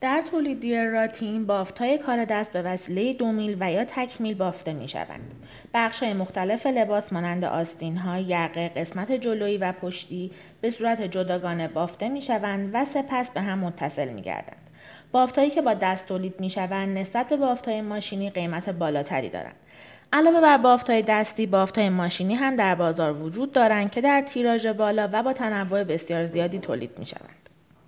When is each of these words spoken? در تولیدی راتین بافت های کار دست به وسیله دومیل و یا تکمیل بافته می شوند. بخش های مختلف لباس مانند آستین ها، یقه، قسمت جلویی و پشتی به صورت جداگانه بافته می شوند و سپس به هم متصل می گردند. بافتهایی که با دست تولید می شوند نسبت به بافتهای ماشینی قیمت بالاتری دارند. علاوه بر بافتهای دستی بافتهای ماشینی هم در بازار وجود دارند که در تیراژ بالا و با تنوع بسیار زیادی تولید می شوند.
در 0.00 0.22
تولیدی 0.30 0.76
راتین 0.86 1.46
بافت 1.46 1.78
های 1.78 1.98
کار 1.98 2.24
دست 2.24 2.52
به 2.52 2.62
وسیله 2.62 3.12
دومیل 3.12 3.56
و 3.60 3.72
یا 3.72 3.84
تکمیل 3.84 4.34
بافته 4.34 4.72
می 4.72 4.88
شوند. 4.88 5.34
بخش 5.74 6.02
های 6.02 6.12
مختلف 6.12 6.66
لباس 6.66 7.12
مانند 7.12 7.44
آستین 7.44 7.96
ها، 7.96 8.18
یقه، 8.18 8.68
قسمت 8.68 9.12
جلویی 9.12 9.58
و 9.58 9.72
پشتی 9.72 10.30
به 10.60 10.70
صورت 10.70 11.02
جداگانه 11.02 11.68
بافته 11.68 12.08
می 12.08 12.22
شوند 12.22 12.70
و 12.72 12.84
سپس 12.84 13.30
به 13.30 13.40
هم 13.40 13.58
متصل 13.58 14.08
می 14.08 14.22
گردند. 14.22 14.70
بافتهایی 15.12 15.50
که 15.50 15.62
با 15.62 15.74
دست 15.74 16.06
تولید 16.06 16.40
می 16.40 16.50
شوند 16.50 16.98
نسبت 16.98 17.28
به 17.28 17.36
بافتهای 17.36 17.80
ماشینی 17.80 18.30
قیمت 18.30 18.70
بالاتری 18.70 19.28
دارند. 19.28 19.56
علاوه 20.12 20.40
بر 20.40 20.56
بافتهای 20.56 21.02
دستی 21.02 21.46
بافتهای 21.46 21.88
ماشینی 21.88 22.34
هم 22.34 22.56
در 22.56 22.74
بازار 22.74 23.22
وجود 23.22 23.52
دارند 23.52 23.90
که 23.90 24.00
در 24.00 24.22
تیراژ 24.22 24.66
بالا 24.66 25.08
و 25.12 25.22
با 25.22 25.32
تنوع 25.32 25.84
بسیار 25.84 26.24
زیادی 26.24 26.58
تولید 26.58 26.98
می 26.98 27.06
شوند. 27.06 27.49